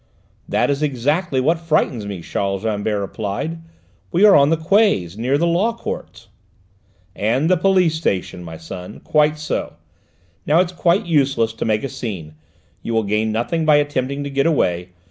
"That 0.49 0.71
is 0.71 0.81
exactly 0.81 1.39
what 1.39 1.59
frightens 1.59 2.07
me," 2.07 2.23
Charles 2.23 2.65
Rambert 2.65 2.99
replied. 3.01 3.59
"We 4.11 4.25
are 4.25 4.35
on 4.35 4.49
the 4.49 4.57
quays, 4.57 5.15
near 5.15 5.37
the 5.37 5.45
Law 5.45 5.73
Courts." 5.77 6.27
"And 7.15 7.51
the 7.51 7.55
Police 7.55 7.93
Station, 7.93 8.43
my 8.43 8.57
son. 8.57 9.01
Quite 9.01 9.37
so. 9.37 9.73
Now 10.47 10.59
it's 10.59 10.71
quite 10.73 11.05
useless 11.05 11.53
to 11.53 11.65
make 11.65 11.83
a 11.83 11.87
scene: 11.89 12.33
you 12.81 12.95
will 12.95 13.03
gain 13.03 13.31
nothing 13.31 13.63
by 13.63 13.75
attempting 13.75 14.23
to 14.23 14.31
get 14.31 14.47
away. 14.47 14.89